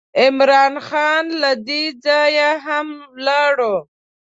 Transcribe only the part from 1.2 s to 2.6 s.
له دې ځایه